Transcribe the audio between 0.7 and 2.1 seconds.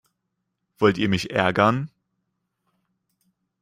Wollt ihr mich ärgern?